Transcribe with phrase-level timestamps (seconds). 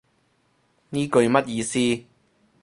[0.89, 2.05] 呢句乜意思